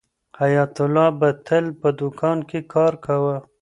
حیات 0.39 0.75
الله 0.85 1.07
به 1.19 1.29
تل 1.47 1.65
په 1.81 1.89
دوکان 1.99 2.37
کې 2.49 2.59
کار 2.73 2.93
کاوه. 3.05 3.37